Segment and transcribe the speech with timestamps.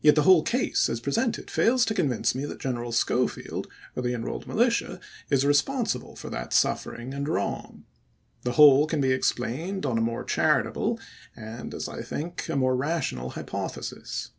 [0.00, 4.02] Yet the whole case, as presented, fails to con vince me that General Schofield, or
[4.02, 4.98] the Enrolled Militia,
[5.28, 7.84] is responsible for that suffering and wrong.
[8.40, 10.98] The whole can be explained on a more charitable
[11.36, 14.30] and, as I think, a more rational hypothesis.